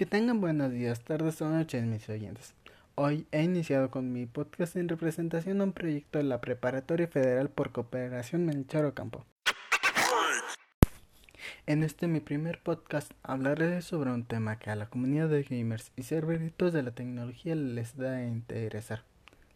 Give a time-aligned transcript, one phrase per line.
[0.00, 2.54] Que tengan buenos días, tardes o noches, mis oyentes.
[2.94, 7.50] Hoy he iniciado con mi podcast en representación de un proyecto de la Preparatoria Federal
[7.50, 9.26] por Cooperación Melchor Campo.
[11.66, 15.92] En este mi primer podcast hablaré sobre un tema que a la comunidad de gamers
[15.96, 19.02] y serveritos de la tecnología les da a interesar.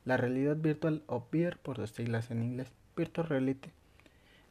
[0.04, 3.70] La realidad virtual o VR por sus siglas en inglés, Virtual Reality.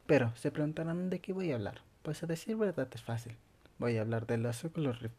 [0.08, 1.82] Pero se preguntarán de qué voy a hablar.
[2.02, 3.36] Pues a decir verdad es fácil.
[3.78, 5.14] Voy a hablar de los Oculus Rift,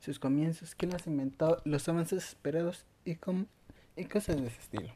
[0.00, 3.18] sus comienzos, quién las inventó, los avances esperados y,
[3.96, 4.92] y cosas de ese estilo.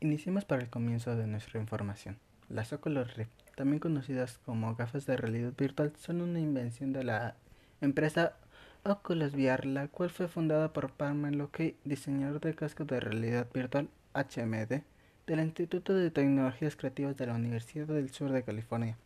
[0.00, 2.18] Iniciemos para el comienzo de nuestra información.
[2.48, 7.36] Las Oculus Rift, también conocidas como gafas de realidad virtual, son una invención de la
[7.80, 8.36] empresa
[8.84, 13.88] Oculus VR, la cual fue fundada por Palmer Locke, diseñador de cascos de realidad virtual
[14.14, 14.82] HMD
[15.26, 18.96] del Instituto de Tecnologías Creativas de la Universidad del Sur de California.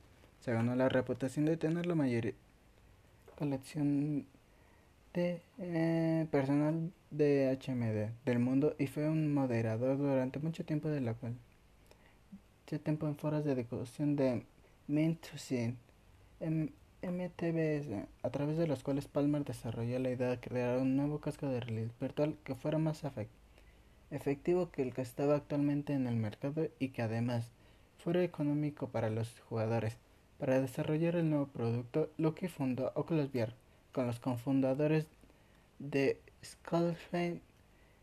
[0.40, 2.32] Se ganó la reputación de tener la mayor
[3.36, 4.26] colección
[5.14, 11.00] de eh, personal de HMD del mundo y fue un moderador durante mucho tiempo de
[11.00, 11.34] la cual
[12.82, 14.42] tiempo en foros de discusión de
[14.88, 15.76] Mint2Scene
[17.02, 21.46] MTBS, a través de los cuales Palmer desarrolló la idea de crear un nuevo casco
[21.46, 23.02] de realidad virtual que fuera más
[24.10, 27.52] efectivo que el que estaba actualmente en el mercado y que además
[27.98, 29.96] fuera económico para los jugadores.
[30.38, 33.54] Para desarrollar el nuevo producto, Loki fundó Oculus VR
[33.92, 35.06] con los cofundadores
[35.78, 37.40] de Skullfane,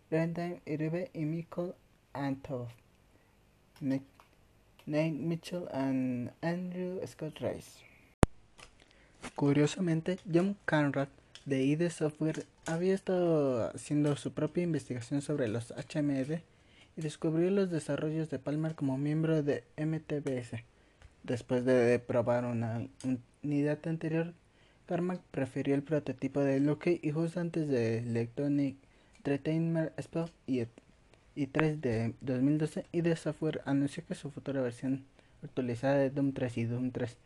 [0.09, 1.73] Brendan Iribe y Michael
[2.13, 2.67] Antov,
[3.81, 4.03] Nate
[4.85, 7.79] Mitchell y Andrew Scott Rice.
[9.35, 11.07] Curiosamente, John Conrad
[11.45, 16.39] de ID Software había estado haciendo su propia investigación sobre los HMD
[16.95, 20.63] y descubrió los desarrollos de Palmer como miembro de MTBS.
[21.23, 22.85] Después de probar una
[23.43, 24.33] unidad anterior,
[24.87, 28.75] Carmack prefirió el prototipo de Loki y justo antes de Electronic
[29.17, 30.65] Entertainment Expo y,
[31.45, 35.05] 3 de 2012, ID Software anunció que su futura versión
[35.41, 37.17] actualizada de Doom 3 y Doom 3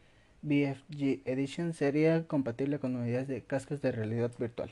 [0.43, 4.69] BFG Edition sería compatible con unidades de cascos de realidad virtual.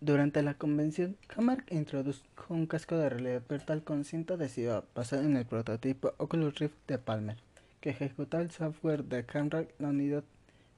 [0.00, 5.36] Durante la convención, Carmack introdujo un casco de realidad virtual con cinta adhesiva basado en
[5.36, 7.38] el prototipo Oculus Rift de Palmer,
[7.84, 9.68] que ejecutaba el software de Carmack.
[9.78, 10.24] La unidad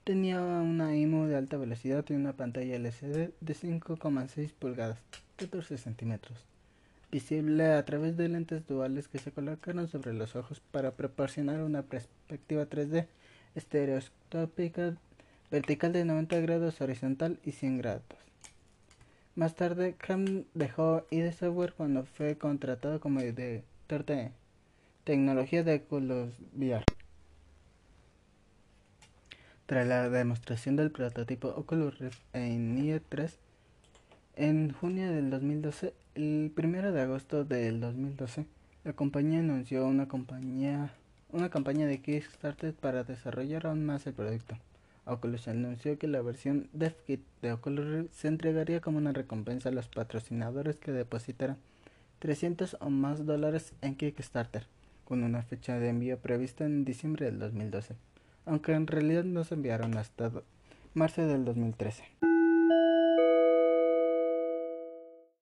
[0.03, 4.99] tenía una IMU de alta velocidad y una pantalla LCD de 5,6 pulgadas,
[5.37, 6.44] 14 centímetros,
[7.12, 11.83] visible a través de lentes duales que se colocaron sobre los ojos para proporcionar una
[11.83, 13.06] perspectiva 3D
[13.55, 14.97] estereoscópica
[15.53, 18.03] vertical de 90 grados horizontal y 100 grados.
[19.37, 24.33] Más tarde, Cam dejó ID Software cuando fue contratado como director de
[25.05, 26.96] tecnología de Oculus VR.
[29.66, 33.37] Tras la demostración del prototipo Oculus Rift en IE 3
[34.37, 38.47] en junio del 2012, el 1 de agosto del 2012,
[38.84, 40.93] la compañía anunció una, compañía,
[41.32, 44.56] una campaña de Kickstarter para desarrollar aún más el producto.
[45.05, 49.88] Oculus anunció que la versión DevKit de Oculus se entregaría como una recompensa a los
[49.88, 51.56] patrocinadores que depositaran
[52.21, 54.69] 300 o más dólares en Kickstarter,
[55.05, 57.97] con una fecha de envío prevista en diciembre del 2012,
[58.47, 60.31] aunque en realidad no se enviaron hasta
[60.95, 62.05] marzo del 2013.